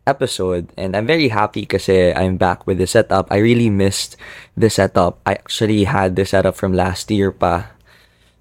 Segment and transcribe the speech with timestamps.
[0.07, 3.31] episode and I'm very happy kasi I'm back with the setup.
[3.31, 4.17] I really missed
[4.57, 5.21] the setup.
[5.27, 7.71] I actually had the setup from last year pa.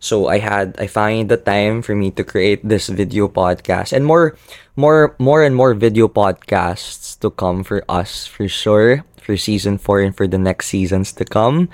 [0.02, 4.06] So I had I find the time for me to create this video podcast and
[4.06, 4.34] more
[4.74, 10.02] more more and more video podcasts to come for us for sure for season 4
[10.02, 11.70] and for the next seasons to come.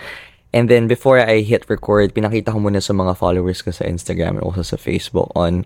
[0.54, 4.40] And then before I hit record, pinakita ko muna sa mga followers ko sa Instagram
[4.40, 5.64] and also sa Facebook on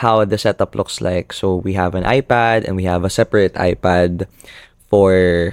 [0.00, 1.32] how the setup looks like.
[1.32, 4.24] So we have an iPad and we have a separate iPad
[4.88, 5.52] for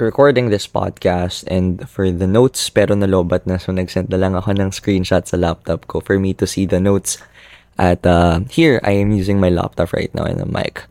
[0.00, 3.60] recording this podcast and for the notes pero nalobat na.
[3.60, 6.80] So nagsend na lang ako ng screenshot sa laptop ko for me to see the
[6.80, 7.20] notes
[7.76, 10.88] at uh, here I am using my laptop right now and a mic.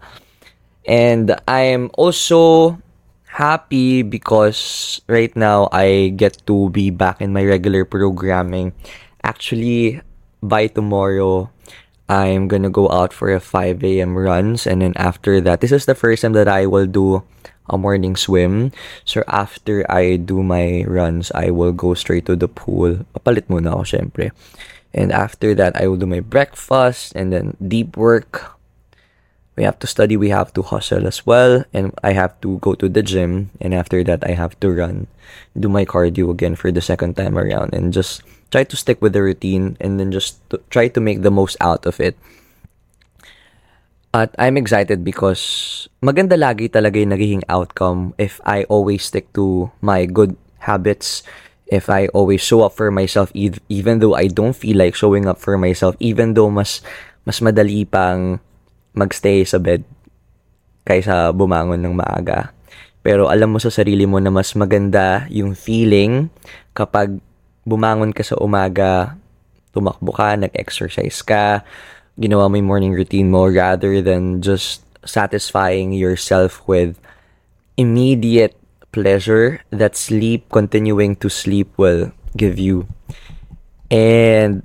[0.86, 2.78] And I am also
[3.26, 8.78] happy because right now I get to be back in my regular programming.
[9.26, 10.06] Actually
[10.46, 11.50] by tomorrow
[12.10, 14.18] I'm gonna go out for a 5 a.m.
[14.18, 17.24] runs and then after that, this is the first time that I will do
[17.70, 18.72] a morning swim.
[19.04, 23.06] So after I do my runs, I will go straight to the pool.
[23.12, 24.32] Papalit muna ako syempre.
[24.94, 28.56] And after that, I will do my breakfast and then deep work.
[29.58, 32.76] We have to study, we have to hustle as well, and I have to go
[32.78, 33.50] to the gym.
[33.60, 35.08] And after that, I have to run,
[35.58, 39.14] do my cardio again for the second time around, and just try to stick with
[39.14, 42.16] the routine and then just to try to make the most out of it.
[44.16, 49.70] At I'm excited because maganda lagi talaga yung nagiging outcome if I always stick to
[49.84, 51.28] my good habits,
[51.68, 55.28] if I always show up for myself ev- even though I don't feel like showing
[55.28, 56.80] up for myself, even though mas
[57.28, 58.40] mas madali pang
[58.96, 59.84] magstay sa bed
[60.88, 62.56] kaysa bumangon ng maaga.
[63.04, 66.32] Pero alam mo sa sarili mo na mas maganda yung feeling
[66.72, 67.20] kapag
[67.68, 69.20] bumangon ka sa umaga,
[69.76, 71.68] tumakbo ka, nag-exercise ka,
[72.16, 76.96] ginawa mo yung morning routine mo rather than just satisfying yourself with
[77.76, 78.56] immediate
[78.96, 82.88] pleasure that sleep, continuing to sleep will give you.
[83.92, 84.64] And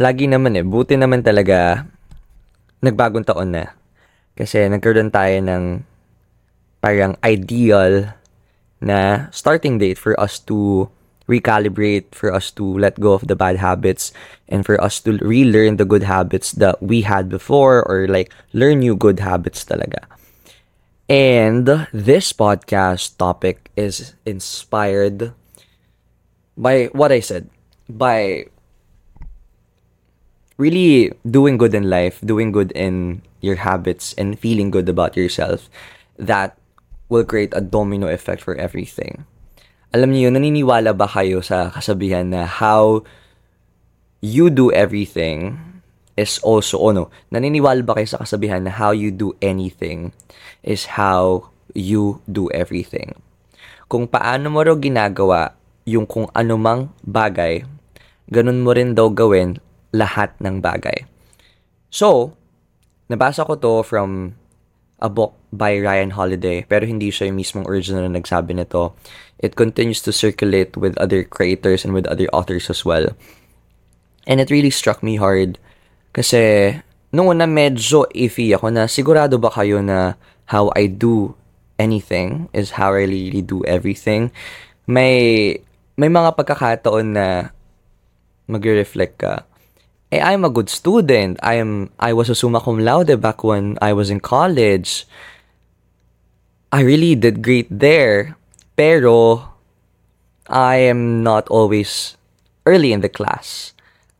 [0.00, 1.84] lagi naman eh, buti naman talaga
[2.80, 3.76] nagbagong taon na.
[4.32, 5.84] Kasi nagkaroon tayo ng
[6.82, 8.16] parang ideal
[8.82, 10.90] na starting date for us to
[11.28, 14.12] recalibrate, for us to let go of the bad habits,
[14.48, 18.80] and for us to relearn the good habits that we had before or like learn
[18.80, 20.04] new good habits talaga.
[21.08, 25.32] And this podcast topic is inspired
[26.56, 27.50] by what I said,
[27.88, 28.46] by
[30.56, 35.68] really doing good in life, doing good in your habits, and feeling good about yourself.
[36.16, 36.56] That
[37.08, 39.26] will create a domino effect for everything.
[39.92, 43.04] Alam niyo, naniniwala ba kayo sa kasabihan na how
[44.24, 45.60] you do everything
[46.16, 50.16] is also, oh no, naniniwala ba kayo sa kasabihan na how you do anything
[50.64, 53.12] is how you do everything.
[53.84, 55.52] Kung paano mo raw ginagawa
[55.84, 57.60] yung kung anumang bagay,
[58.32, 59.60] ganun mo rin daw gawin
[59.92, 61.04] lahat ng bagay.
[61.92, 62.32] So,
[63.12, 64.40] nabasa ko to from
[65.02, 68.94] a book by Ryan Holiday, pero hindi siya yung mismong original na nagsabi nito.
[69.42, 73.10] It continues to circulate with other creators and with other authors as well.
[74.30, 75.58] And it really struck me hard
[76.14, 76.78] kasi
[77.10, 80.14] nung una medyo iffy ako na sigurado ba kayo na
[80.46, 81.34] how I do
[81.82, 84.30] anything is how I really do everything.
[84.86, 85.58] May
[85.98, 87.50] may mga pagkakataon na
[88.46, 89.44] magre-reflect ka.
[90.12, 91.40] Eh, I'm a good student.
[91.42, 95.08] I am I was a summa cum laude back when I was in college.
[96.70, 98.36] I really did great there.
[98.76, 99.48] Pero
[100.48, 102.16] I am not always
[102.66, 103.72] early in the class.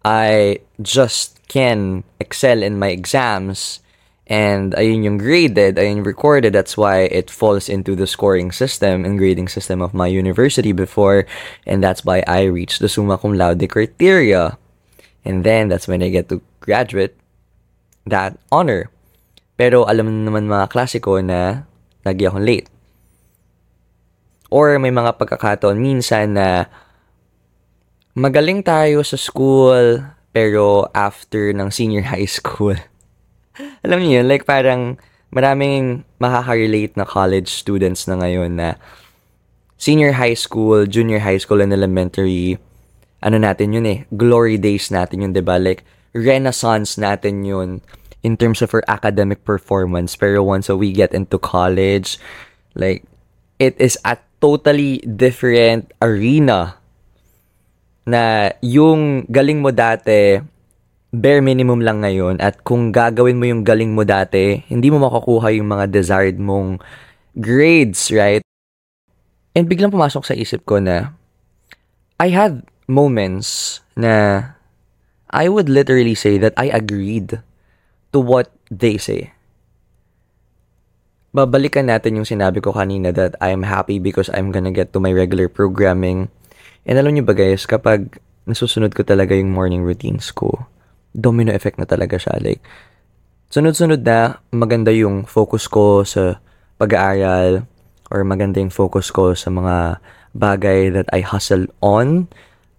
[0.03, 3.81] I just can excel in my exams
[4.27, 6.57] and ayun yung graded, ayun recorded.
[6.57, 11.29] That's why it falls into the scoring system and grading system of my university before
[11.67, 14.57] and that's why I reached the summa cum laude criteria.
[15.23, 17.15] And then that's when I get to graduate
[18.07, 18.91] that honor.
[19.55, 21.67] Pero alam naman mga klasiko na
[22.03, 22.67] lagi late.
[24.53, 26.67] Or may mga pagkakataon minsan na
[28.13, 30.03] magaling tayo sa school
[30.33, 32.77] pero after ng senior high school.
[33.85, 34.97] alam niyo yun, like parang
[35.33, 38.77] maraming makaka-relate na college students na ngayon na
[39.77, 42.57] senior high school, junior high school, and elementary,
[43.23, 45.57] ano natin yun eh, glory days natin yun, 'di ba?
[45.57, 47.81] Like renaissance natin yun
[48.23, 50.15] in terms of our academic performance.
[50.15, 52.19] Pero once we get into college,
[52.75, 53.07] like
[53.59, 56.83] it is a totally different arena
[58.03, 60.43] na yung galing mo dati
[61.13, 65.53] bare minimum lang ngayon at kung gagawin mo yung galing mo dati, hindi mo makukuha
[65.53, 66.81] yung mga desired mong
[67.37, 68.41] grades, right?
[69.53, 71.13] And biglang pumasok sa isip ko na
[72.17, 74.57] I had moments na
[75.33, 77.41] I would literally say that I agreed
[78.13, 79.33] to what they say.
[81.33, 85.09] Babalikan natin yung sinabi ko kanina that I'm happy because I'm gonna get to my
[85.09, 86.29] regular programming.
[86.85, 90.69] And alam niyo ba guys, kapag nasusunod ko talaga yung morning routines ko,
[91.17, 92.37] domino effect na talaga siya.
[92.37, 92.61] Like,
[93.53, 96.41] sunod-sunod na maganda yung focus ko sa
[96.77, 97.65] pag-aaral
[98.13, 100.01] or maganda yung focus ko sa mga
[100.37, 102.29] bagay that I hustle on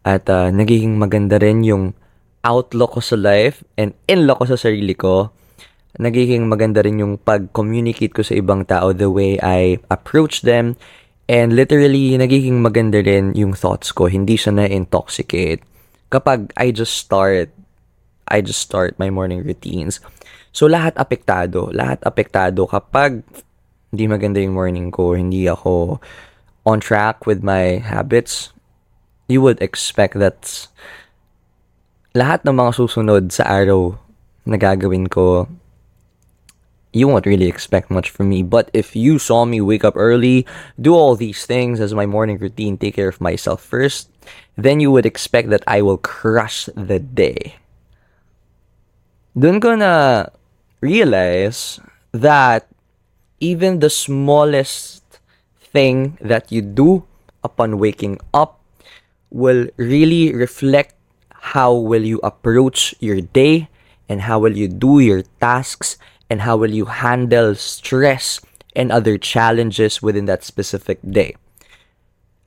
[0.04, 1.96] at uh, nagiging maganda rin yung
[2.44, 5.32] outlook ko sa life and inlook ko sa sarili ko.
[5.96, 10.76] Nagiging maganda rin yung pag-communicate ko sa ibang tao the way I approach them
[11.32, 14.12] and literally nagiging maganda rin yung thoughts ko.
[14.12, 15.64] Hindi siya na-intoxicate
[16.12, 17.50] kapag I just start
[18.28, 20.00] I just start my morning routines.
[20.54, 21.74] So, lahat apektado.
[21.74, 23.22] Lahat apektado kapag
[23.94, 26.00] hindi maganda yung morning ko, hindi ako
[26.66, 28.56] on track with my habits,
[29.28, 30.68] you would expect that
[32.14, 33.98] lahat ng mga susunod sa araw
[34.46, 35.48] na gagawin ko,
[36.94, 38.44] you won't really expect much from me.
[38.46, 40.46] But if you saw me wake up early,
[40.80, 44.10] do all these things as my morning routine, take care of myself first,
[44.56, 47.58] then you would expect that I will crush the day.
[49.34, 50.30] Doon ko na
[50.86, 51.82] realize
[52.14, 52.70] that
[53.42, 55.02] even the smallest
[55.58, 57.04] thing that you do
[57.42, 58.62] upon waking up
[59.34, 60.96] will really reflect
[61.34, 63.68] how will you approach your day
[64.08, 65.98] and how will you do your tasks
[66.30, 68.40] and how will you handle stress
[68.76, 71.36] and other challenges within that specific day.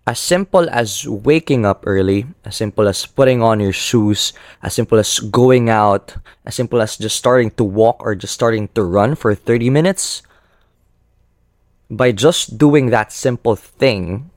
[0.06, 4.32] As simple as waking up early, as simple as putting on your shoes,
[4.62, 6.14] as simple as going out,
[6.46, 10.22] as simple as just starting to walk or just starting to run for 30 minutes,
[11.90, 14.30] by just doing that simple thing,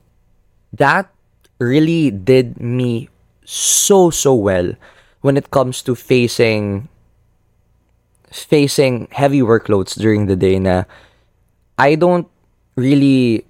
[0.72, 1.10] that
[1.60, 3.08] really did me
[3.44, 4.72] so so well
[5.20, 6.88] when it comes to facing
[8.32, 10.88] facing heavy workloads during the day na
[11.76, 12.26] I don't
[12.76, 13.44] really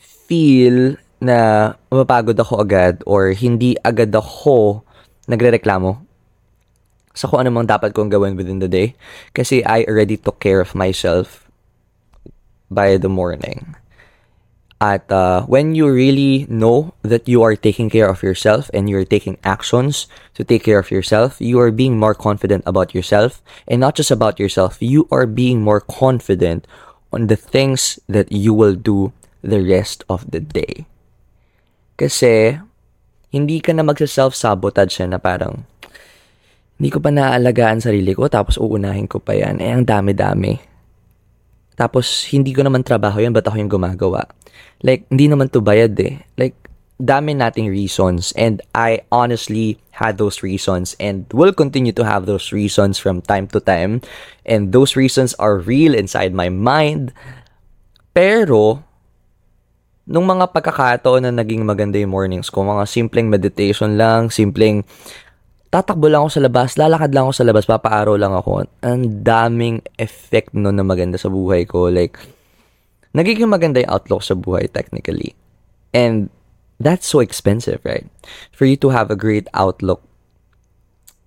[0.00, 4.86] feel na mapagod ako agad or hindi agad ako
[5.26, 6.08] nagrereklamo
[7.18, 8.94] sa kung ano mang dapat kong gawin within the day.
[9.34, 11.50] Kasi I already took care of myself
[12.70, 13.74] by the morning.
[14.78, 19.04] At uh, when you really know that you are taking care of yourself and you're
[19.04, 20.06] taking actions
[20.38, 23.42] to take care of yourself, you are being more confident about yourself.
[23.66, 26.66] And not just about yourself, you are being more confident
[27.10, 29.10] on the things that you will do
[29.42, 30.86] the rest of the day.
[31.98, 32.62] Kasi,
[33.34, 35.66] hindi ka na magsa-self-sabotage na parang,
[36.78, 39.58] hindi ko pa naaalagaan sarili ko, tapos uunahin ko pa yan.
[39.58, 40.77] Eh, ang dami-dami.
[41.78, 44.26] Tapos, hindi ko naman trabaho yan, ba't ako yung gumagawa?
[44.82, 46.18] Like, hindi naman to bayad eh.
[46.34, 46.58] Like,
[46.98, 52.50] dami nating reasons and I honestly had those reasons and will continue to have those
[52.50, 54.02] reasons from time to time
[54.42, 57.14] and those reasons are real inside my mind
[58.10, 58.82] pero
[60.10, 64.82] nung mga pagkakataon na naging maganda yung mornings ko, mga simpleng meditation lang, simpleng
[65.68, 68.64] tatakbo lang ako sa labas, lalakad lang ako sa labas, papaaraw lang ako.
[68.84, 71.92] Ang daming effect nun na maganda sa buhay ko.
[71.92, 72.16] Like,
[73.12, 75.36] nagiging maganda yung outlook sa buhay technically.
[75.92, 76.32] And
[76.80, 78.08] that's so expensive, right?
[78.52, 80.00] For you to have a great outlook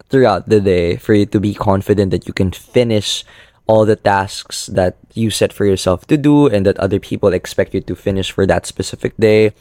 [0.10, 3.24] throughout the day, for you to be confident that you can finish
[3.68, 7.74] all the tasks that you set for yourself to do and that other people expect
[7.74, 9.54] you to finish for that specific day.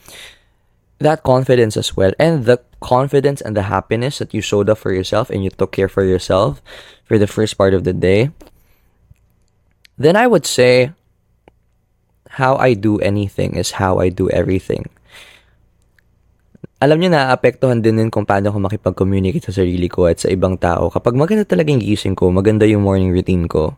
[1.00, 4.92] That confidence as well, and the confidence and the happiness that you showed up for
[4.92, 6.60] yourself and you took care for yourself
[7.08, 8.30] for the first part of the day.
[9.96, 10.92] Then I would say,
[12.36, 14.92] how I do anything is how I do everything.
[16.80, 20.28] Alam niyo na, apektuhan din nun kung paano ko makipag-communicate sa sarili ko at sa
[20.28, 20.88] ibang tao.
[20.88, 23.76] Kapag maganda talaga yung gising ko, maganda yung morning routine ko,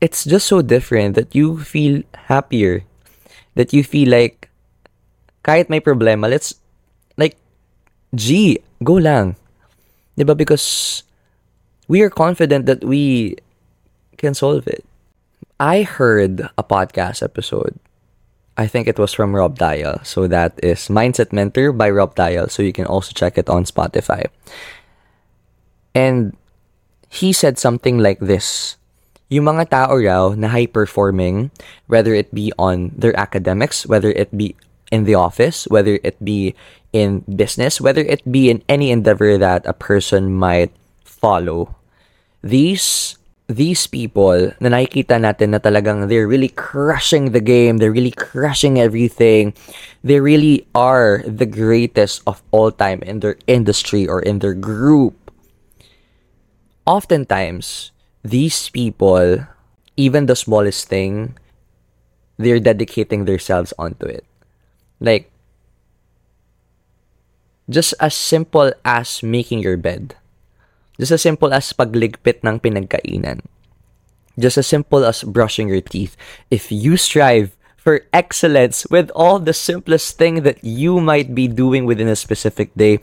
[0.00, 2.84] it's just so different that you feel happier.
[3.56, 4.47] That you feel like,
[5.48, 6.52] kahit may problema, let's,
[7.16, 7.40] like,
[8.14, 9.36] G, go lang.
[10.20, 10.36] Diba?
[10.36, 11.02] Because
[11.88, 13.36] we are confident that we
[14.20, 14.84] can solve it.
[15.58, 17.80] I heard a podcast episode
[18.58, 20.02] I think it was from Rob Dial.
[20.02, 22.50] So that is Mindset Mentor by Rob Dial.
[22.50, 24.26] So you can also check it on Spotify.
[25.94, 26.36] And
[27.08, 28.74] he said something like this.
[29.30, 31.54] Yung mga tao raw na high performing,
[31.86, 34.56] whether it be on their academics, whether it be
[34.90, 36.54] in the office, whether it be
[36.92, 40.72] in business, whether it be in any endeavor that a person might
[41.04, 41.74] follow,
[42.42, 43.18] these
[43.48, 48.78] these people na nakikita natin na talagang they're really crushing the game, they're really crushing
[48.78, 49.56] everything,
[50.04, 55.16] they really are the greatest of all time in their industry or in their group.
[56.84, 59.48] Oftentimes, these people,
[59.96, 61.36] even the smallest thing,
[62.36, 64.27] they're dedicating themselves onto it.
[65.00, 65.30] Like,
[67.68, 70.16] just as simple as making your bed
[70.98, 73.46] Just as simple as pagligpit ng pinagkainan.
[74.34, 76.18] Just as simple as brushing your teeth.
[76.50, 81.86] If you strive for excellence with all the simplest thing that you might be doing
[81.86, 82.98] within a specific day,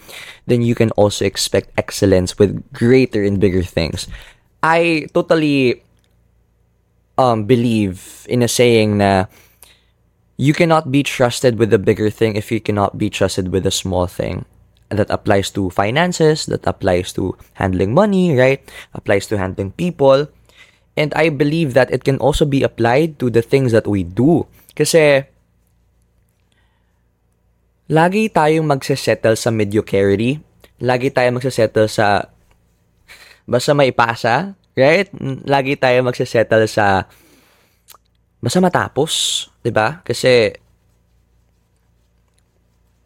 [0.45, 4.11] then you can also expect excellence with greater and bigger things.
[4.59, 5.81] I totally
[7.17, 9.31] um, believe in a saying na
[10.37, 13.71] you cannot be trusted with the bigger thing if you cannot be trusted with a
[13.71, 14.45] small thing
[14.89, 18.61] that applies to finances, that applies to handling money, right?
[18.93, 20.27] Applies to handling people.
[20.95, 24.47] And I believe that it can also be applied to the things that we do.
[24.75, 25.23] Kasi,
[27.89, 30.39] lagi tayong magsesettle sa mediocrity.
[30.79, 32.27] Lagi tayong magsesettle sa
[33.47, 35.07] basta may pasa, right?
[35.47, 37.07] Lagi tayong magsesettle sa
[38.45, 40.05] basta matapos, 'di ba?
[40.05, 40.53] Kasi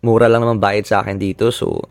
[0.03, 1.47] mura lang naman bayad sa akin dito.
[1.55, 1.87] So,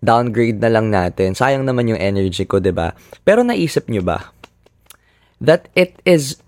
[0.00, 1.36] downgrade na lang natin.
[1.36, 2.96] Sayang naman yung energy ko, 'di ba?
[3.20, 4.32] Pero naisip nyo ba
[5.44, 6.40] that it is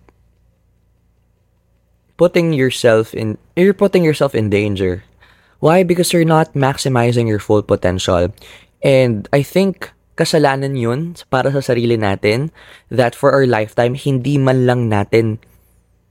[2.16, 5.04] putting yourself in you're putting yourself in danger.
[5.60, 5.84] Why?
[5.84, 8.32] Because you're not maximizing your full potential.
[8.80, 12.52] And I think kasalanan yun para sa sarili natin
[12.88, 15.40] that for our lifetime, hindi man lang natin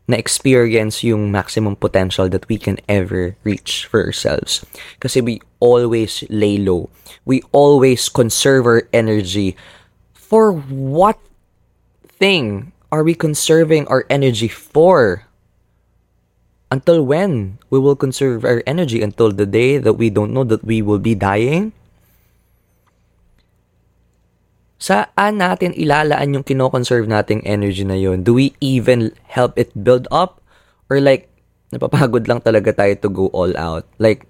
[0.08, 4.62] na experience yung maximum potential that we can ever reach for ourselves.
[5.00, 6.90] Kasi we always lay low.
[7.26, 9.58] We always conserve our energy.
[10.14, 11.18] For what
[12.06, 15.26] thing are we conserving our energy for?
[16.70, 19.02] Until when we will conserve our energy?
[19.02, 21.74] Until the day that we don't know that we will be dying?
[24.76, 28.22] Saan natin ilalaan yung kinoconserve nating energy na yun?
[28.22, 30.44] Do we even help it build up?
[30.92, 31.32] Or like,
[31.72, 33.88] napapagod lang talaga tayo to go all out?
[33.98, 34.28] Like,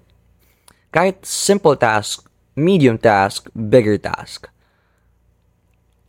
[0.94, 2.24] kahit simple task,
[2.56, 4.48] medium task, bigger task.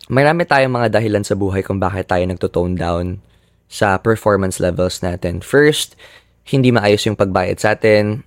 [0.08, 3.20] Marami tayong mga dahilan sa buhay kung bakit tayo nagto-tone down
[3.68, 5.44] sa performance levels natin.
[5.44, 6.00] First,
[6.48, 8.24] hindi maayos yung pagbayad sa atin,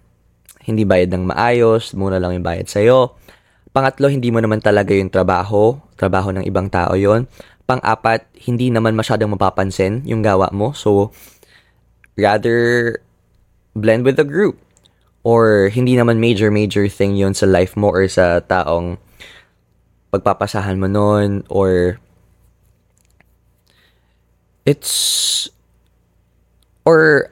[0.68, 3.16] hindi bayad ng maayos, muna lang yung bayad sa'yo.
[3.70, 7.30] Pangatlo, hindi mo naman talaga yung trabaho, trabaho ng ibang tao yon.
[7.70, 10.74] Pang-apat, hindi naman masyadong mapapansin yung gawa mo.
[10.74, 11.14] So,
[12.18, 12.98] rather
[13.78, 14.58] blend with the group.
[15.22, 18.98] Or hindi naman major-major thing yon sa life mo or sa taong
[20.10, 22.02] pagpapasahan mo nun or
[24.66, 25.46] it's
[26.82, 27.30] or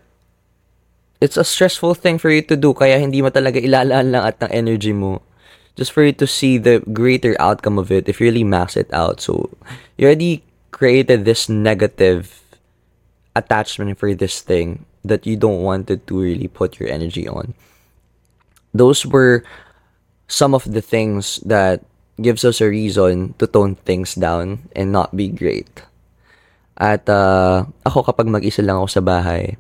[1.18, 4.38] it's a stressful thing for you to do kaya hindi mo talaga ilalaan lang at
[4.38, 5.18] ng energy mo
[5.78, 8.90] just for you to see the greater outcome of it if you really max it
[8.92, 9.23] out.
[9.23, 9.49] So
[9.97, 10.42] you already
[10.75, 12.42] created this negative
[13.38, 17.54] attachment for this thing that you don't want to really put your energy on.
[18.75, 19.47] Those were
[20.26, 21.87] some of the things that
[22.20, 25.70] gives us a reason to tone things down and not be great.
[26.76, 29.54] At uh, ako kapag mag-isa lang ako sa bahay,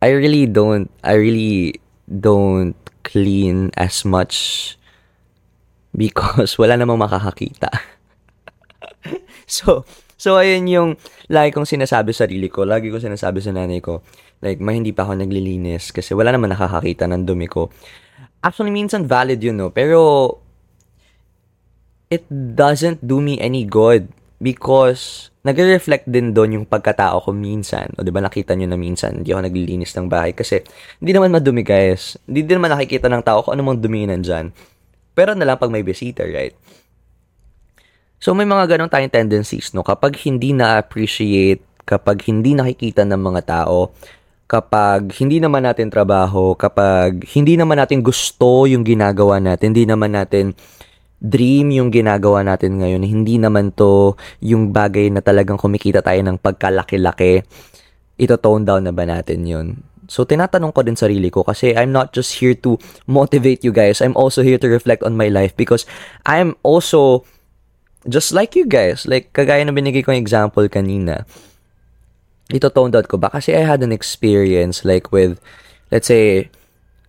[0.00, 4.75] I really don't, I really don't clean as much
[5.96, 7.72] because wala namang makakakita.
[9.48, 9.88] so,
[10.20, 10.90] so ayun yung
[11.32, 14.04] lagi kong sinasabi sa sarili ko, lagi ko sinasabi sa nanay ko,
[14.44, 17.72] like, ma hindi pa ako naglilinis kasi wala naman nakakakita ng dumi ko.
[18.44, 19.72] Actually, minsan valid yun, no?
[19.72, 20.38] Pero,
[22.12, 24.06] it doesn't do me any good
[24.38, 27.90] because nagre-reflect din doon yung pagkatao ko minsan.
[27.96, 30.62] O, di ba nakita nyo na minsan, hindi ako naglilinis ng bahay kasi
[31.00, 32.20] hindi naman madumi, guys.
[32.28, 34.52] Hindi din naman nakikita ng tao kung ano mang dumi nandyan.
[35.16, 36.52] Pero na lang pag may bisita, right?
[38.20, 39.80] So may mga ganong tayong tendencies, no?
[39.80, 43.96] Kapag hindi na-appreciate, kapag hindi nakikita ng mga tao,
[44.44, 50.12] kapag hindi naman natin trabaho, kapag hindi naman natin gusto yung ginagawa natin, hindi naman
[50.12, 50.52] natin
[51.16, 56.36] dream yung ginagawa natin ngayon, hindi naman to yung bagay na talagang kumikita tayo ng
[56.38, 57.40] pagkalaki-laki,
[58.16, 59.66] ito tone down na ba natin yun?
[60.06, 64.00] So, tinatanong ko din sarili ko kasi I'm not just here to motivate you guys.
[64.00, 65.86] I'm also here to reflect on my life because
[66.26, 67.26] I'm also
[68.08, 69.06] just like you guys.
[69.06, 71.26] Like, kagaya na binigay kong example kanina.
[72.50, 73.30] Ito toned out ko ba?
[73.30, 75.42] Kasi I had an experience like with,
[75.90, 76.50] let's say,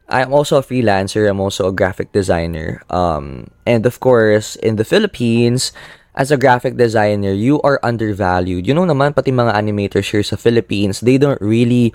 [0.09, 1.29] I'm also a freelancer.
[1.29, 2.81] I'm also a graphic designer.
[2.89, 5.71] Um, and of course, in the Philippines,
[6.17, 8.65] as a graphic designer, you are undervalued.
[8.65, 11.93] You know naman, pati mga animators here sa Philippines, they don't really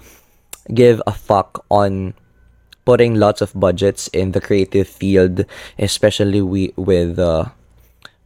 [0.71, 2.15] give a fuck on
[2.85, 5.45] putting lots of budgets in the creative field,
[5.79, 7.47] especially we with uh,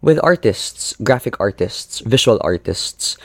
[0.00, 3.16] with artists, graphic artists, visual artists,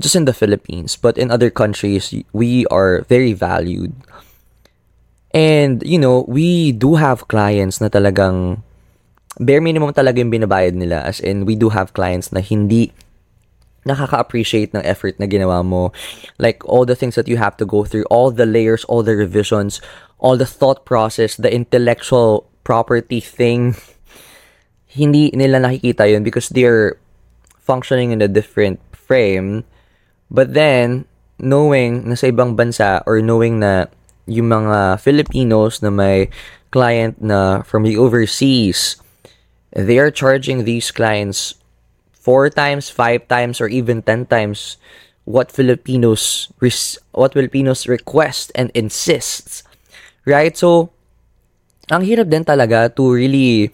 [0.00, 0.96] just in the Philippines.
[0.96, 3.94] But in other countries, we are very valued.
[5.34, 8.62] And, you know, we do have clients na talagang
[9.42, 11.02] bare minimum talaga yung binabayad nila.
[11.02, 12.94] As in, we do have clients na hindi
[13.86, 15.92] nakaka-appreciate ng effort na ginawa mo.
[16.38, 19.16] Like, all the things that you have to go through, all the layers, all the
[19.16, 19.80] revisions,
[20.18, 23.76] all the thought process, the intellectual property thing,
[24.94, 26.96] hindi nila nakikita yun because they're
[27.58, 29.64] functioning in a different frame.
[30.30, 31.04] But then,
[31.38, 33.90] knowing na sa ibang bansa or knowing na
[34.24, 36.30] yung mga Filipinos na may
[36.70, 38.96] client na from the overseas,
[39.74, 41.58] they are charging these clients
[42.24, 44.80] four times, five times, or even ten times
[45.28, 49.60] what Filipinos res- what Filipinos request and insists.
[50.24, 50.56] Right?
[50.56, 50.88] So,
[51.92, 53.68] ang hirap din talaga to really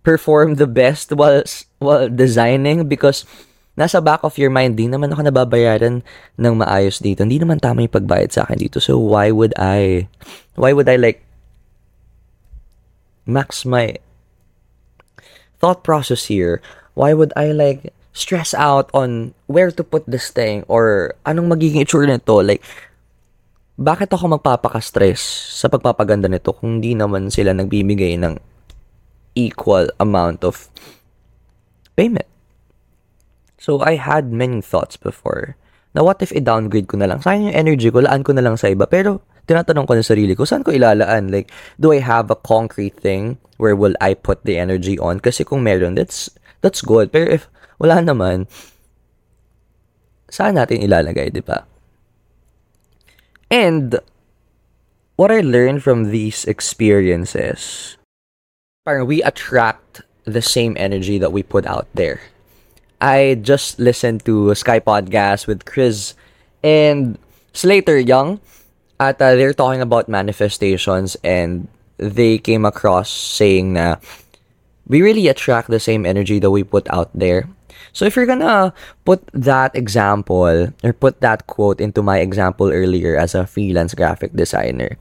[0.00, 1.44] perform the best while
[1.76, 3.28] while designing because
[3.76, 6.00] nasa back of your mind, di naman ako nababayaran
[6.40, 7.24] ng maayos dito.
[7.24, 8.80] Hindi naman tama yung pagbayad sa akin dito.
[8.80, 10.08] So, why would I,
[10.56, 11.20] why would I like
[13.28, 13.96] max my
[15.60, 16.64] thought process here
[17.00, 21.80] why would I like stress out on where to put this thing or anong magiging
[21.80, 22.44] itsura nito?
[22.44, 22.60] Like,
[23.80, 25.24] bakit ako magpapaka-stress
[25.56, 28.36] sa pagpapaganda nito kung di naman sila nagbibigay ng
[29.32, 30.68] equal amount of
[31.96, 32.28] payment?
[33.56, 35.56] So, I had many thoughts before.
[35.96, 37.24] Na what if i-downgrade ko na lang?
[37.24, 38.84] Sayang yung energy ko, laan ko na lang sa iba.
[38.84, 41.32] Pero, tinatanong ko na sarili ko, saan ko ilalaan?
[41.32, 41.48] Like,
[41.80, 45.20] do I have a concrete thing where will I put the energy on?
[45.20, 47.12] Kasi kung meron, that's that's good.
[47.12, 47.48] Pero if
[47.80, 48.46] wala naman,
[50.30, 51.66] saan natin ilalagay, di ba?
[53.50, 53.98] And
[55.16, 57.96] what I learned from these experiences,
[58.86, 62.20] parang we attract the same energy that we put out there.
[63.00, 66.14] I just listened to Sky podcast with Chris
[66.62, 67.18] and
[67.52, 68.40] Slater Young
[69.00, 73.96] at uh, they're talking about manifestations and they came across saying na
[74.90, 77.46] we really attract the same energy that we put out there.
[77.94, 78.74] So if you're gonna
[79.06, 84.34] put that example or put that quote into my example earlier as a freelance graphic
[84.34, 84.98] designer,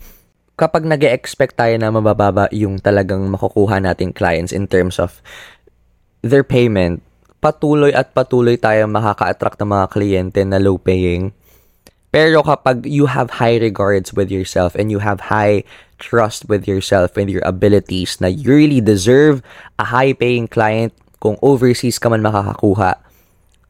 [0.61, 5.25] kapag nag expect tayo na mabababa yung talagang makukuha nating clients in terms of
[6.21, 7.01] their payment,
[7.41, 11.33] patuloy at patuloy tayo makaka-attract ng mga kliyente na low paying.
[12.09, 15.61] Pero kapag you have high regards with yourself and you have high
[16.01, 19.43] trust with yourself and your abilities na you really deserve
[19.77, 22.97] a high-paying client kung overseas ka man makakakuha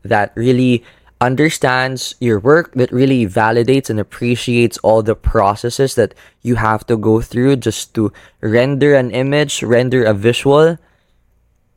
[0.05, 0.85] that really
[1.19, 6.95] understands your work, that really validates and appreciates all the processes that you have to
[6.95, 10.77] go through just to render an image, render a visual,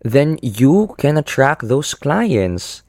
[0.03, 2.83] then you can attract those clients.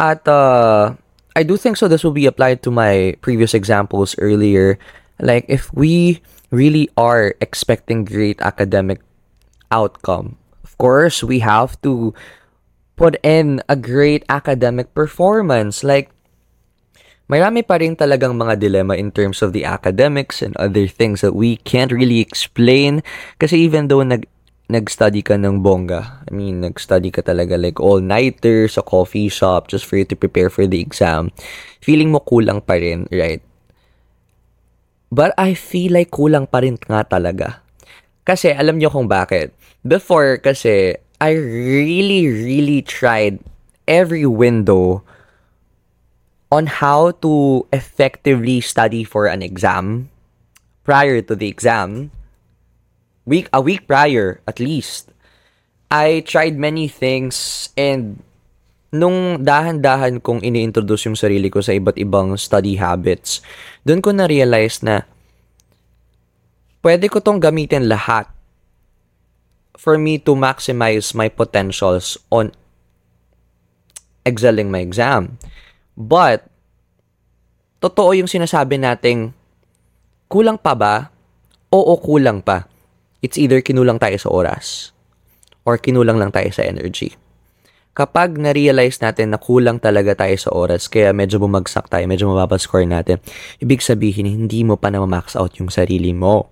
[0.00, 0.98] At uh,
[1.34, 4.78] I do think so this will be applied to my previous examples earlier.
[5.20, 9.00] Like if we really are expecting great academic
[9.72, 12.12] outcome of course we have to
[12.96, 15.84] put in a great academic performance.
[15.84, 16.08] Like
[17.28, 21.34] marami pa rin talagang mga dilemma in terms of the academics and other things that
[21.34, 23.02] we can't really explain.
[23.36, 24.28] Kasi even though nag
[24.70, 26.22] nag-study ka ng bongga.
[26.26, 30.50] I mean, nag-study ka talaga like all-nighter sa coffee shop just for you to prepare
[30.50, 31.34] for the exam.
[31.82, 33.42] Feeling mo kulang pa rin, right?
[35.12, 37.60] But I feel like kulang pa rin nga talaga.
[38.22, 39.52] Kasi alam nyo kung bakit.
[39.82, 43.42] Before kasi, I really, really tried
[43.90, 45.02] every window
[46.52, 50.08] on how to effectively study for an exam
[50.84, 52.12] prior to the exam.
[53.22, 55.14] Week a week prior at least.
[55.92, 58.24] I tried many things and
[58.92, 63.40] nung dahan-dahan kong ini-introduce yung sarili ko sa iba't ibang study habits,
[63.88, 65.08] doon ko na-realize na
[66.84, 68.28] pwede ko tong gamitin lahat
[69.80, 72.52] for me to maximize my potentials on
[74.28, 75.40] excelling my exam.
[75.96, 76.46] But,
[77.80, 79.32] totoo yung sinasabi nating
[80.28, 81.08] kulang pa ba?
[81.72, 82.71] Oo, kulang pa.
[83.22, 84.90] It's either kinulang tayo sa oras
[85.62, 87.14] or kinulang lang tayo sa energy.
[87.92, 92.56] Kapag na-realize natin na kulang talaga tayo sa oras, kaya medyo bumagsak tayo, medyo mababa
[92.56, 93.20] score natin,
[93.60, 96.48] ibig sabihin, hindi mo pa na max out yung sarili mo.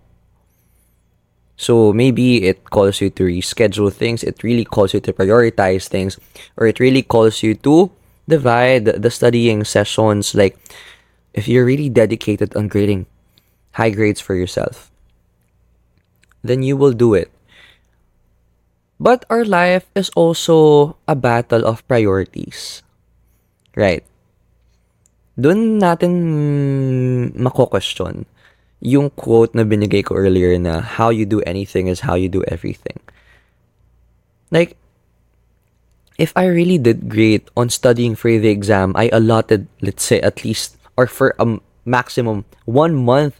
[1.56, 6.20] So maybe it calls you to reschedule things, it really calls you to prioritize things,
[6.60, 7.88] or it really calls you to
[8.28, 10.36] divide the studying sessions.
[10.36, 10.60] Like,
[11.32, 13.08] if you're really dedicated on grading
[13.80, 14.89] high grades for yourself,
[16.42, 17.30] then you will do it.
[19.00, 22.82] But our life is also a battle of priorities.
[23.74, 24.04] Right?
[25.40, 26.12] Doon natin
[27.32, 28.28] mako-question
[28.80, 32.44] yung quote na binigay ko earlier na how you do anything is how you do
[32.48, 32.96] everything.
[34.50, 34.76] Like,
[36.16, 40.44] if I really did great on studying for the exam, I allotted, let's say, at
[40.44, 43.36] least, or for a maximum one month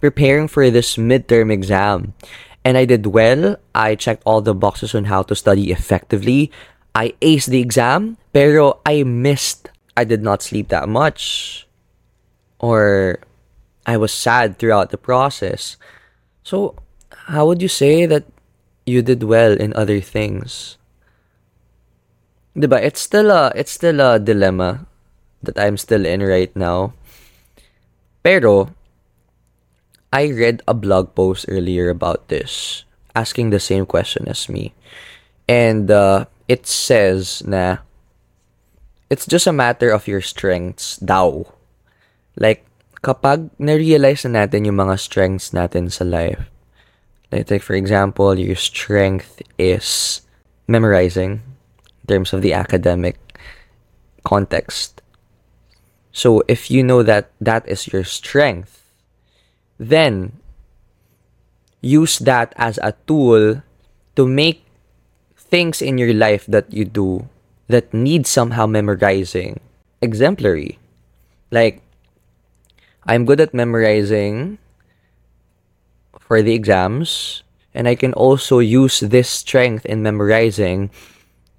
[0.00, 2.14] preparing for this midterm exam.
[2.64, 3.56] And I did well.
[3.74, 6.50] I checked all the boxes on how to study effectively.
[6.94, 9.70] I aced the exam, pero I missed.
[9.96, 11.66] I did not sleep that much.
[12.58, 13.18] Or
[13.86, 15.76] I was sad throughout the process.
[16.42, 16.76] So,
[17.30, 18.26] how would you say that
[18.84, 20.76] you did well in other things?
[22.56, 22.82] Diba?
[22.82, 24.84] It's still a it's still a dilemma
[25.42, 26.92] that I'm still in right now.
[28.24, 28.74] Pero
[30.12, 34.72] I read a blog post earlier about this, asking the same question as me.
[35.48, 37.84] And uh, it says na
[39.10, 41.44] it's just a matter of your strengths daw.
[42.36, 42.64] Like,
[43.02, 46.48] kapag na-realize na natin yung mga strengths natin sa life,
[47.32, 50.20] like, like for example, your strength is
[50.66, 51.40] memorizing
[52.00, 53.16] in terms of the academic
[54.24, 55.00] context.
[56.12, 58.87] So if you know that that is your strength,
[59.78, 60.32] then
[61.80, 63.62] use that as a tool
[64.16, 64.66] to make
[65.36, 67.28] things in your life that you do
[67.68, 69.60] that need somehow memorizing
[70.02, 70.78] exemplary.
[71.50, 71.80] Like,
[73.06, 74.58] I'm good at memorizing
[76.18, 80.90] for the exams, and I can also use this strength in memorizing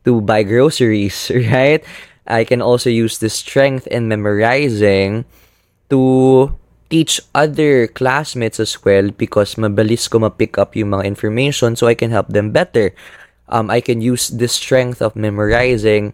[0.05, 1.83] to buy groceries, right?
[2.27, 5.25] I can also use this strength in memorizing
[5.89, 6.53] to
[6.89, 11.93] teach other classmates as well because mabilis ko ma-pick up yung mga information so I
[11.93, 12.93] can help them better.
[13.47, 16.13] Um, I can use the strength of memorizing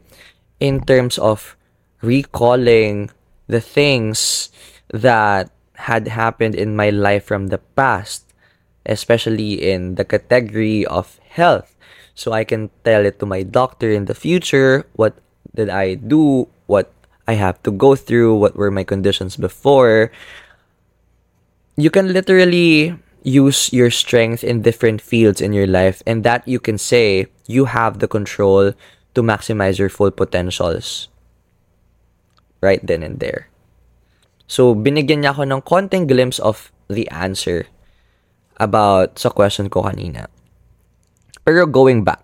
[0.60, 1.56] in terms of
[2.02, 3.10] recalling
[3.48, 4.50] the things
[4.92, 8.24] that had happened in my life from the past,
[8.86, 11.76] especially in the category of health.
[12.16, 15.16] So I can tell it to my doctor in the future what
[15.54, 16.92] did I do, what
[17.28, 20.12] I have to go through, what were my conditions before,
[21.76, 26.60] you can literally use your strength in different fields in your life and that you
[26.60, 28.74] can say you have the control
[29.14, 31.10] to maximize your full potentials
[32.62, 33.50] right then and there.
[34.48, 37.66] So, binigyan niya ako ng konting glimpse of the answer
[38.62, 40.30] about sa question ko kanina.
[41.42, 42.22] Pero going back,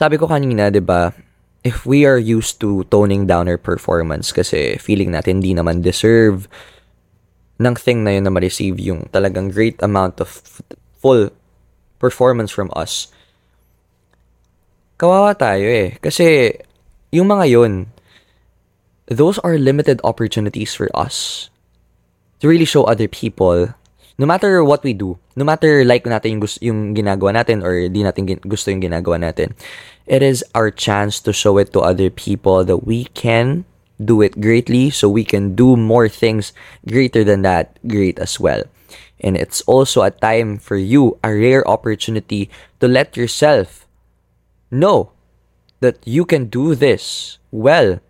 [0.00, 1.12] sabi ko di ba,
[1.60, 6.48] if we are used to toning down our performance kasi feeling natin hindi naman deserve
[7.60, 10.40] ng thing na yun na ma-receive yung talagang great amount of
[10.96, 11.28] full
[12.00, 13.12] performance from us,
[14.96, 16.00] kawawa tayo eh.
[16.00, 16.56] Kasi
[17.12, 17.92] yung mga yun,
[19.12, 21.48] those are limited opportunities for us
[22.40, 23.76] to really show other people
[24.20, 27.88] no matter what we do, no matter like natin yung, gusto, yung ginagawa natin or
[27.88, 29.56] di natin gusto yung ginagawa natin,
[30.04, 33.64] it is our chance to show it to other people that we can
[34.04, 36.52] do it greatly so we can do more things
[36.88, 38.64] greater than that great as well.
[39.20, 42.48] And it's also a time for you, a rare opportunity
[42.80, 43.86] to let yourself
[44.70, 45.12] know
[45.80, 48.00] that you can do this well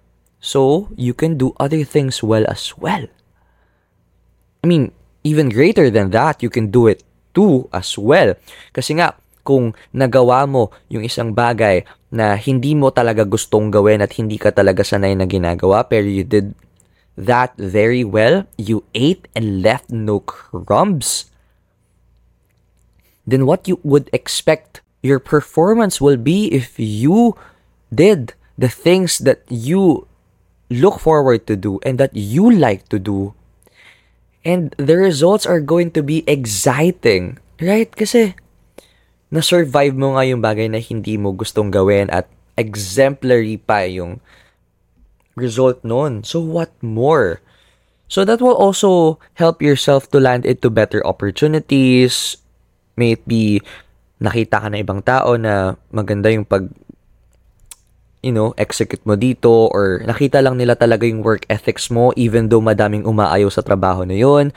[0.41, 3.07] so you can do other things well as well.
[4.63, 4.93] I mean,
[5.25, 7.03] even greater than that, you can do it
[7.35, 8.35] too as well.
[8.73, 14.19] Kasi nga, kung nagawa mo yung isang bagay na hindi mo talaga gustong gawin at
[14.19, 16.59] hindi ka talaga sanay na ginagawa pero you did
[17.15, 21.31] that very well, you ate and left no crumbs,
[23.27, 27.37] then what you would expect your performance will be if you
[27.93, 30.07] did the things that you
[30.69, 33.35] look forward to do and that you like to do.
[34.45, 37.93] And the results are going to be exciting, right?
[37.93, 38.35] Kasi
[39.31, 42.27] na-survive mo nga yung bagay na hindi mo gustong gawin at
[42.59, 44.19] exemplary pa yung
[45.39, 46.27] result nun.
[46.27, 47.41] So what more?
[48.11, 52.37] So that will also help yourself to land into better opportunities.
[52.99, 53.63] May it be
[54.19, 56.69] nakita ka na ibang tao na maganda yung pag
[58.21, 62.53] you know, execute mo dito or nakita lang nila talaga yung work ethics mo even
[62.53, 64.53] though madaming umaayaw sa trabaho na yun.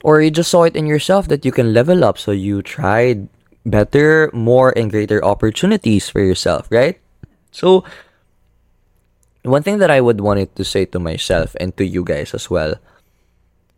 [0.00, 3.28] Or you just saw it in yourself that you can level up so you tried
[3.64, 7.00] better, more and greater opportunities for yourself, right?
[7.50, 7.84] So,
[9.42, 12.48] one thing that I would wanted to say to myself and to you guys as
[12.50, 12.76] well,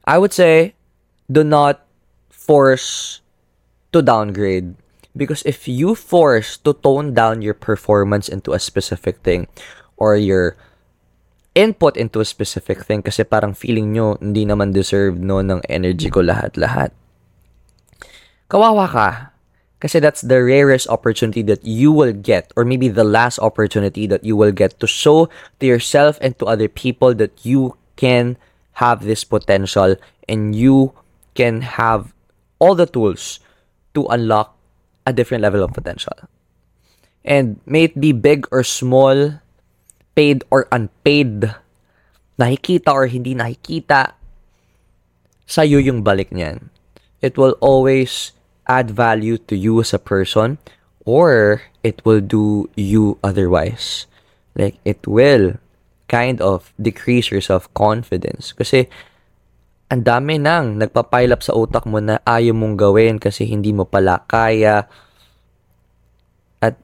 [0.05, 0.75] I would say,
[1.31, 1.87] do not
[2.31, 3.21] force
[3.93, 4.75] to downgrade.
[5.17, 9.49] Because if you force to tone down your performance into a specific thing
[9.97, 10.57] or your
[11.57, 16.13] input into a specific thing kasi parang feeling nyo hindi naman deserve no ng energy
[16.13, 16.93] ko lahat-lahat.
[18.47, 19.36] Kawawa ka.
[19.81, 24.25] Kasi that's the rarest opportunity that you will get, or maybe the last opportunity that
[24.25, 25.29] you will get to show
[25.61, 28.37] to yourself and to other people that you can
[28.81, 29.97] have this potential
[30.29, 30.93] and you
[31.37, 32.13] can have
[32.59, 33.41] all the tools
[33.93, 34.57] to unlock
[35.05, 36.17] a different level of potential.
[37.25, 39.41] And may it be big or small,
[40.15, 41.53] paid or unpaid,
[42.41, 44.17] nakikita or hindi nakikita,
[45.45, 46.71] sa'yo yung balik niyan.
[47.21, 48.36] It will always
[48.69, 50.59] add value to you as a person
[51.07, 54.07] or it will do you otherwise.
[54.55, 55.59] Like, it will
[56.09, 58.53] kind of decrease your self-confidence.
[58.53, 58.91] Kasi,
[59.87, 63.87] ang dami nang nagpapile up sa utak mo na ayaw mong gawin kasi hindi mo
[63.87, 64.91] pala kaya.
[66.59, 66.75] At,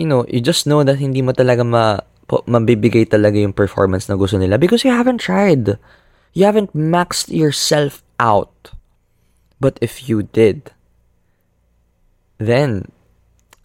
[0.00, 4.18] you know, you just know that hindi mo talaga ma, mabibigay talaga yung performance na
[4.18, 5.78] gusto nila because you haven't tried.
[6.34, 8.74] You haven't maxed yourself out.
[9.62, 10.74] But if you did,
[12.38, 12.90] then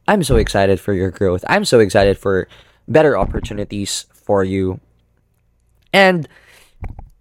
[0.08, 1.46] I'm so excited for your growth.
[1.48, 2.48] I'm so excited for
[2.88, 4.80] better opportunities for you.
[5.94, 6.28] And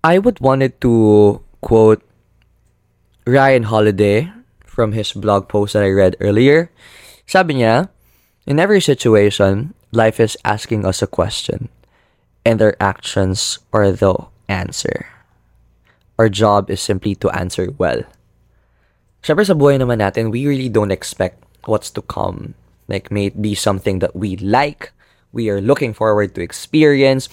[0.03, 2.03] I would wanted to quote
[3.27, 4.33] Ryan Holiday
[4.67, 6.73] from his blog post that I read earlier.
[7.27, 7.89] Sabi niya,
[8.47, 11.69] in every situation, life is asking us a question,
[12.45, 14.17] and our actions are the
[14.49, 15.07] answer.
[16.19, 18.03] Our job is simply to answer well.
[19.23, 22.55] Siyempre sa buhay naman natin, we really don't expect what's to come.
[22.89, 24.93] Like, may it be something that we like,
[25.33, 27.29] we are looking forward to experience,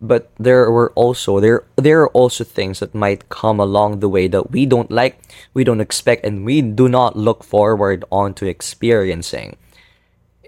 [0.00, 4.26] but there were also there there are also things that might come along the way
[4.26, 5.22] that we don't like,
[5.54, 9.56] we don't expect, and we do not look forward on to experiencing.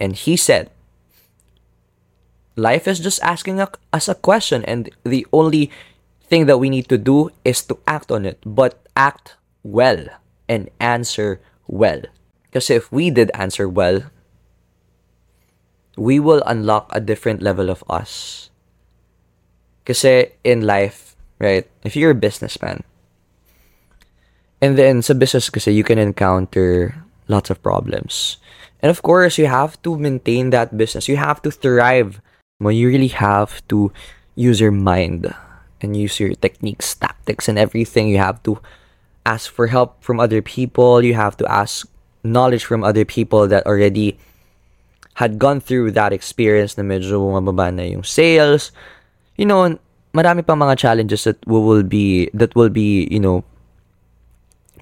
[0.01, 0.71] And he said,
[2.57, 5.71] life is just asking us a question, and the only
[6.27, 10.07] thing that we need to do is to act on it, but act well
[10.49, 12.03] and answer well.
[12.55, 14.07] Because if we did answer well,
[15.99, 18.49] we will unlock a different level of us.
[19.83, 22.87] Kasi in life, right, if you're a businessman,
[24.63, 26.95] and then sa business kasi you can encounter
[27.27, 28.39] lots of problems.
[28.79, 31.11] And of course, you have to maintain that business.
[31.11, 32.23] You have to thrive.
[32.63, 33.91] Well, you really have to
[34.39, 35.27] use your mind
[35.83, 38.07] and use your techniques, tactics, and everything.
[38.07, 38.63] You have to
[39.27, 41.03] ask for help from other people.
[41.03, 41.91] You have to ask
[42.25, 44.19] knowledge from other people that already
[45.15, 48.73] had gone through that experience na medyo bumababa na yung sales.
[49.37, 49.79] You know,
[50.11, 53.45] marami pang mga challenges that will be that will be, you know,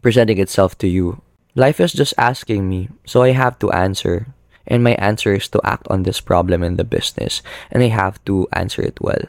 [0.01, 1.21] presenting itself to you.
[1.55, 4.33] Life is just asking me, so I have to answer.
[4.67, 7.43] And my answer is to act on this problem in the business.
[7.71, 9.27] And I have to answer it well.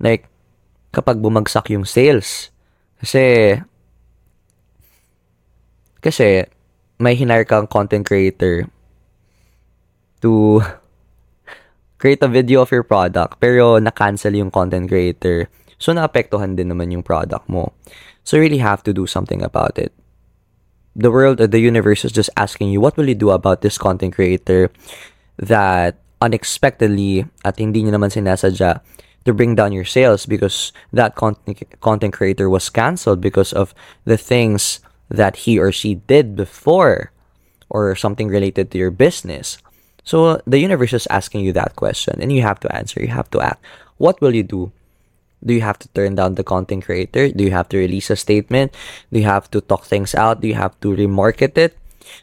[0.00, 0.26] Like,
[0.90, 2.50] kapag bumagsak yung sales,
[2.98, 3.62] kasi,
[6.02, 6.44] kasi,
[6.98, 8.66] may hinire kang content creator
[10.20, 10.62] to
[12.02, 15.50] create a video of your product, pero na-cancel yung content creator.
[15.78, 17.72] So, naapektuhan din naman yung product mo.
[18.22, 19.94] So, you really have to do something about it.
[20.98, 24.14] The world, the universe is just asking you, what will you do about this content
[24.14, 24.70] creator
[25.38, 28.82] that unexpectedly at hindi nyo naman sinasadya
[29.24, 34.16] to bring down your sales because that content, content creator was canceled because of the
[34.16, 37.12] things that he or she did before
[37.68, 39.58] or something related to your business.
[40.04, 43.00] So the universe is asking you that question and you have to answer.
[43.00, 43.64] You have to act.
[43.98, 44.72] What will you do?
[45.44, 47.28] Do you have to turn down the content creator?
[47.28, 48.74] Do you have to release a statement?
[49.12, 50.40] Do you have to talk things out?
[50.40, 51.76] Do you have to remarket it?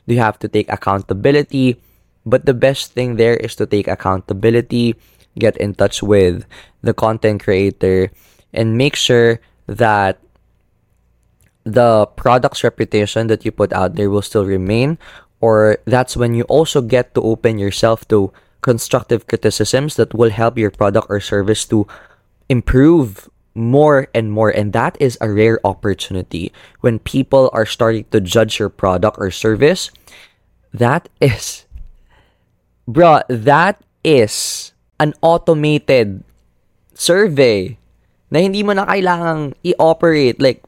[0.08, 1.80] Do you have to take accountability?
[2.26, 4.96] But the best thing there is to take accountability,
[5.38, 6.44] get in touch with
[6.82, 8.12] the content creator,
[8.52, 10.20] and make sure that
[11.66, 14.98] the product's reputation that you put out there will still remain.
[15.42, 20.58] Or that's when you also get to open yourself to constructive criticisms that will help
[20.58, 21.86] your product or service to
[22.50, 26.52] improve more and more, and that is a rare opportunity
[26.82, 29.90] when people are starting to judge your product or service.
[30.74, 31.64] That is,
[32.84, 36.24] bruh, that is an automated
[36.94, 37.80] survey
[38.30, 40.42] na hindi mo na kailangang i-operate.
[40.42, 40.64] Like,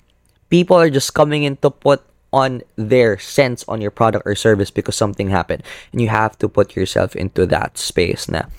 [0.50, 4.70] people are just coming in to put on their sense on your product or service
[4.70, 5.64] because something happened.
[5.92, 8.50] And you have to put yourself into that space now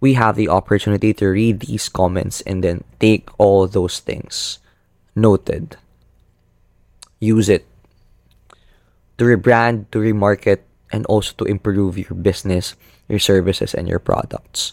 [0.00, 4.58] we have the opportunity to read these comments and then take all those things
[5.14, 5.76] noted.
[7.18, 7.66] Use it
[9.18, 10.60] to rebrand, to remarket,
[10.92, 12.76] and also to improve your business,
[13.08, 14.72] your services, and your products.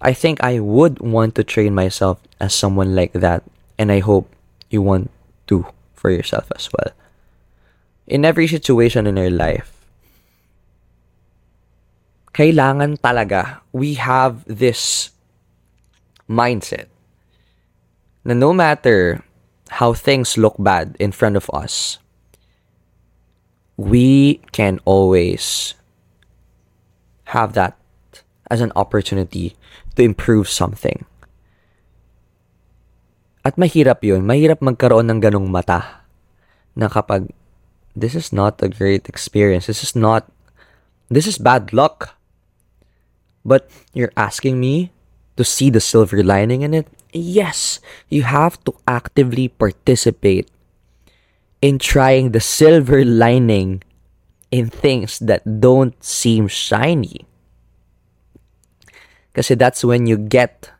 [0.00, 3.42] I think I would want to train myself as someone like that,
[3.76, 4.30] and I hope
[4.70, 5.10] you want
[5.48, 6.94] to for yourself as well.
[8.06, 9.70] In every situation in your life,
[12.32, 15.10] kailangan talaga we have this
[16.30, 16.86] mindset
[18.24, 19.22] na no matter
[19.82, 21.98] how things look bad in front of us,
[23.76, 25.74] we can always
[27.34, 27.76] have that
[28.50, 29.56] as an opportunity
[29.94, 31.06] to improve something.
[33.44, 34.28] At mahirap yun.
[34.28, 36.04] Mahirap magkaroon ng ganong mata
[36.76, 37.32] na kapag
[37.96, 39.66] this is not a great experience.
[39.66, 40.28] This is not,
[41.08, 42.16] this is bad luck.
[43.44, 44.92] But you're asking me
[45.40, 46.86] to see the silver lining in it?
[47.12, 47.80] Yes,
[48.12, 50.52] you have to actively participate
[51.64, 53.82] in trying the silver lining
[54.50, 57.24] in things that don't seem shiny.
[59.32, 60.70] Kasi that's when you get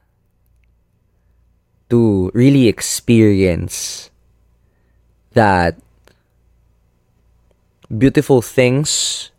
[1.91, 4.11] to really experience
[5.33, 5.77] that
[7.91, 9.31] beautiful things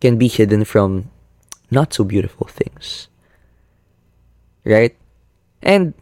[0.00, 1.10] can be hidden from
[1.70, 3.08] not so beautiful things.
[4.64, 4.96] Right?
[5.62, 5.94] And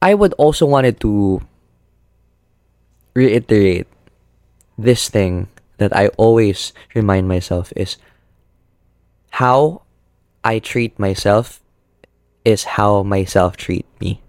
[0.00, 1.42] I would also wanted to
[3.14, 3.86] reiterate
[4.76, 5.48] this thing
[5.78, 7.96] that I always remind myself is
[9.40, 9.82] how
[10.44, 11.60] I treat myself
[12.46, 14.22] is how myself treat me.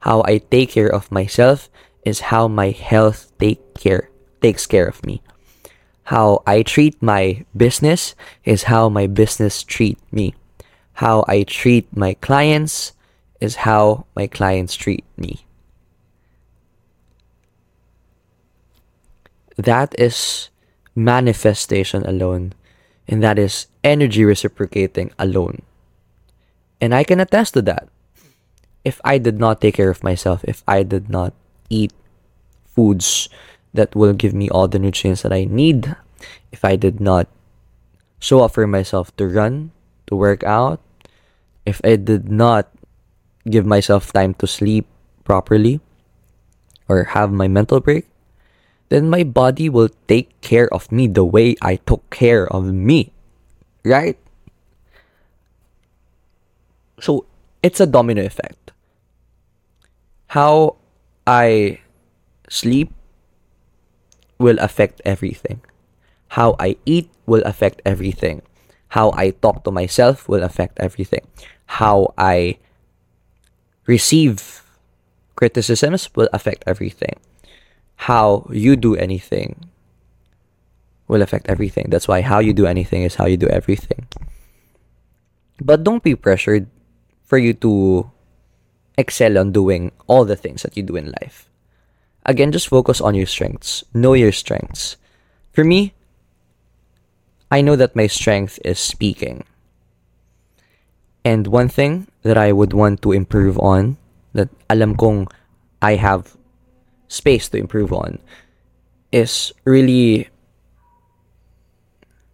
[0.00, 1.68] How I take care of myself
[2.02, 4.08] is how my health take care
[4.40, 5.20] takes care of me.
[6.08, 10.34] How I treat my business is how my business treat me.
[11.04, 12.96] How I treat my clients
[13.38, 15.44] is how my clients treat me.
[19.60, 20.48] That is
[20.96, 22.54] manifestation alone,
[23.06, 25.62] and that is energy reciprocating alone.
[26.82, 27.86] And I can attest to that.
[28.82, 31.32] If I did not take care of myself, if I did not
[31.70, 31.94] eat
[32.66, 33.30] foods
[33.70, 35.94] that will give me all the nutrients that I need,
[36.50, 37.30] if I did not
[38.18, 39.70] show up for myself to run,
[40.10, 40.82] to work out,
[41.64, 42.66] if I did not
[43.46, 44.90] give myself time to sleep
[45.22, 45.78] properly
[46.88, 48.10] or have my mental break,
[48.90, 53.14] then my body will take care of me the way I took care of me.
[53.86, 54.18] Right?
[57.02, 57.26] So
[57.66, 58.70] it's a domino effect.
[60.30, 60.78] How
[61.26, 61.82] I
[62.48, 62.94] sleep
[64.38, 65.60] will affect everything.
[66.38, 68.42] How I eat will affect everything.
[68.94, 71.26] How I talk to myself will affect everything.
[71.66, 72.58] How I
[73.86, 74.62] receive
[75.34, 77.18] criticisms will affect everything.
[78.06, 79.68] How you do anything
[81.08, 81.90] will affect everything.
[81.90, 84.06] That's why how you do anything is how you do everything.
[85.60, 86.70] But don't be pressured
[87.32, 88.04] for you to
[89.00, 91.48] excel on doing all the things that you do in life.
[92.28, 93.82] Again, just focus on your strengths.
[93.96, 95.00] Know your strengths.
[95.56, 95.94] For me,
[97.50, 99.48] I know that my strength is speaking.
[101.24, 103.96] And one thing that I would want to improve on,
[104.36, 105.26] that alam kong
[105.80, 106.36] I have
[107.08, 108.20] space to improve on,
[109.10, 110.28] is really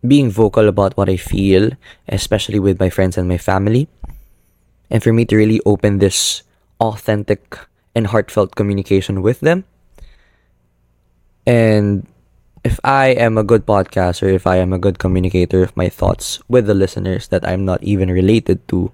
[0.03, 1.71] being vocal about what I feel,
[2.09, 3.87] especially with my friends and my family
[4.91, 6.43] and for me to really open this
[6.81, 7.59] authentic
[7.95, 9.65] and heartfelt communication with them.
[11.47, 12.07] And
[12.65, 16.41] if I am a good podcaster, if I am a good communicator of my thoughts
[16.49, 18.93] with the listeners that I'm not even related to,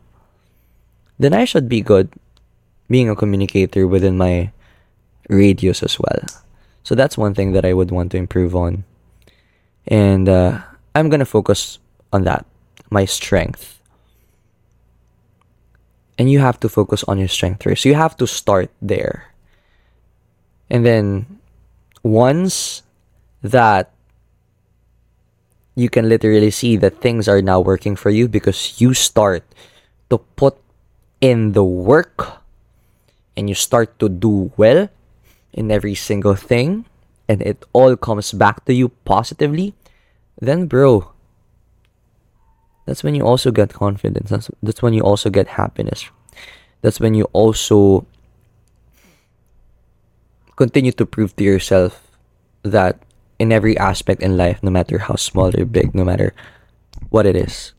[1.19, 2.13] then I should be good
[2.89, 4.53] being a communicator within my
[5.29, 6.23] radius as well.
[6.83, 8.85] So that's one thing that I would want to improve on.
[9.87, 10.61] And uh,
[10.95, 11.79] I'm going to focus
[12.13, 12.47] on that,
[12.91, 13.81] my strength
[16.19, 17.83] and you have to focus on your strength first.
[17.83, 19.33] So You have to start there.
[20.71, 21.41] And then
[22.03, 22.83] once
[23.43, 23.91] that
[25.75, 29.43] you can literally see that things are now working for you because you start
[30.11, 30.57] to put
[31.21, 32.41] in the work
[33.37, 34.89] and you start to do well
[35.53, 36.85] in every single thing
[37.29, 39.75] and it all comes back to you positively,
[40.41, 41.11] then bro,
[42.85, 44.31] that's when you also get confidence.
[44.31, 46.09] That's, that's when you also get happiness.
[46.83, 48.07] That's when you also
[50.57, 52.11] continue to prove to yourself
[52.63, 53.01] that
[53.39, 56.35] in every aspect in life, no matter how small or big, no matter
[57.11, 57.73] what it is,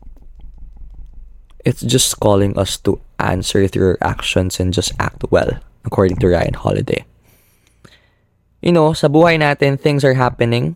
[1.63, 5.49] it's just calling us to answer through our actions and just act well,
[5.83, 7.05] according to Ryan Holiday.
[8.61, 10.75] You know, sa buhay natin, things are happening.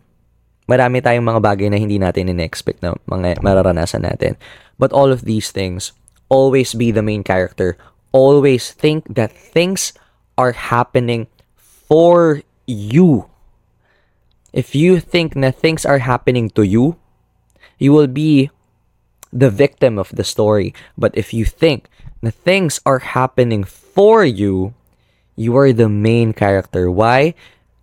[0.70, 4.38] Marami tayong mga bagay na hindi natin in-expect na mga mararanasan natin.
[4.78, 5.90] But all of these things,
[6.30, 7.74] always be the main character.
[8.14, 9.90] Always think that things
[10.38, 11.26] are happening
[11.58, 13.26] for you.
[14.54, 16.94] If you think that things are happening to you,
[17.82, 18.54] you will be
[19.34, 20.74] the victim of the story.
[20.94, 21.90] But if you think
[22.22, 24.74] that things are happening for you,
[25.34, 26.90] you are the main character.
[26.90, 27.34] Why?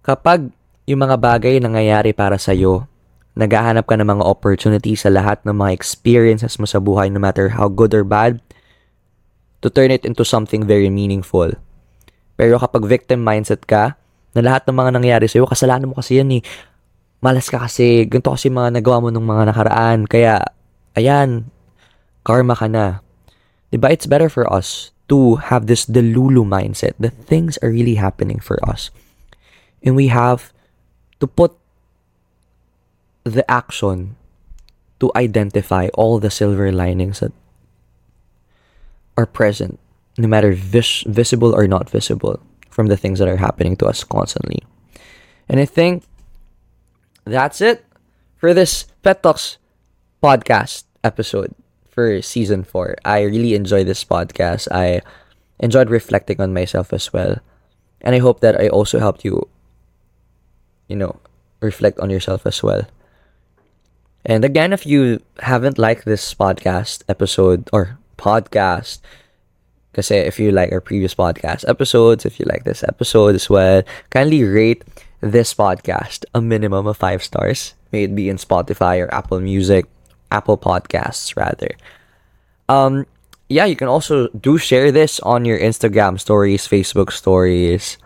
[0.03, 0.51] Kapag
[0.88, 2.88] yung mga bagay nangyayari para sa'yo,
[3.35, 7.53] naghahanap ka ng mga opportunities sa lahat ng mga experiences mo sa buhay, no matter
[7.53, 8.39] how good or bad,
[9.59, 11.51] to turn it into something very meaningful.
[12.39, 13.99] Pero kapag victim mindset ka,
[14.31, 16.41] na lahat ng mga nangyayari sa'yo, kasalanan mo kasi yan eh.
[17.19, 20.05] Malas ka kasi, ganito kasi mga nagawa mo ng mga nakaraan.
[20.05, 20.39] Kaya,
[20.95, 21.49] ayan,
[22.21, 23.01] karma ka na.
[23.73, 23.89] Diba?
[23.89, 28.61] It's better for us to have this delulu mindset that things are really happening for
[28.61, 28.93] us.
[29.81, 30.53] And we have
[31.20, 31.55] to put
[33.24, 34.15] the action
[34.99, 37.32] to identify all the silver linings that
[39.18, 39.80] are present,
[40.18, 42.39] no matter vis- visible or not visible,
[42.70, 44.61] from the things that are happening to us constantly.
[45.49, 46.03] And I think
[47.26, 47.86] that's it
[48.38, 49.57] for this Pet Talks
[50.22, 51.53] podcast episode
[51.89, 52.95] for season four.
[53.03, 54.68] I really enjoyed this podcast.
[54.72, 55.01] I
[55.59, 57.41] enjoyed reflecting on myself as well.
[58.01, 59.49] And I hope that I also helped you,
[60.88, 61.19] you know,
[61.59, 62.85] reflect on yourself as well.
[64.25, 68.99] And again, if you haven't liked this podcast episode or podcast,
[69.91, 73.83] because if you like our previous podcast episodes, if you like this episode as well,
[74.09, 74.83] kindly rate
[75.21, 77.73] this podcast a minimum of five stars.
[77.91, 79.85] May it be in Spotify or Apple Music,
[80.29, 81.71] Apple Podcasts rather.
[82.69, 83.07] Um,
[83.49, 87.97] yeah, you can also do share this on your Instagram stories, Facebook stories,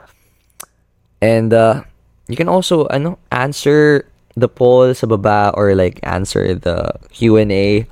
[1.20, 1.84] and uh,
[2.32, 7.86] you can also ano, answer the poll sa baba or like answer the Q&A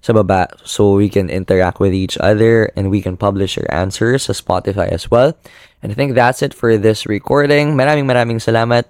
[0.00, 4.30] sa baba so we can interact with each other and we can publish your answers
[4.30, 5.36] sa Spotify as well.
[5.82, 7.76] And I think that's it for this recording.
[7.76, 8.88] Maraming maraming salamat.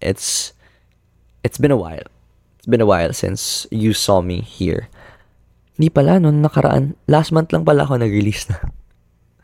[0.00, 0.54] It's
[1.44, 2.06] it's been a while.
[2.58, 4.88] It's been a while since you saw me here.
[5.80, 8.60] Hindi pala, noon nakaraan, last month lang pala ako nag-release na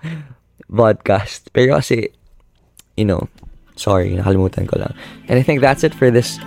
[0.69, 1.49] podcast.
[1.57, 2.13] Pero kasi,
[2.93, 3.25] you know,
[3.77, 4.93] sorry, nakalimutan ko lang.
[5.29, 6.41] And I think that's it for this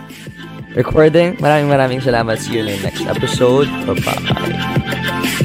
[0.76, 1.38] recording.
[1.38, 2.38] Maraming maraming salamat.
[2.42, 3.70] See you in the next episode.
[3.88, 5.38] Bye-bye.